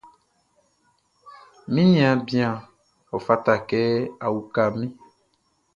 [1.71, 2.55] Mi niaan bian,
[3.15, 3.81] ɔ fata kɛ
[4.25, 4.91] a uka min.